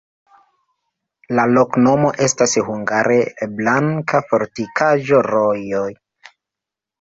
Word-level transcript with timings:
La 1.39 1.43
loknomo 1.57 2.09
estas 2.27 2.55
hungare: 2.69 3.19
blanka-fortikaĵo-rojo. 3.61 5.85